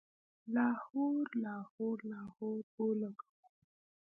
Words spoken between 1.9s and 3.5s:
لاهور اولګوو